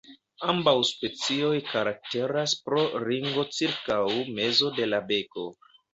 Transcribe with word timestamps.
Ambaŭ 0.51 0.71
specioj 0.87 1.51
karakteras 1.67 2.57
pro 2.69 2.85
ringo 3.05 3.45
cirkaŭ 3.59 4.03
mezo 4.41 4.77
de 4.81 4.89
la 4.93 5.03
beko. 5.13 5.45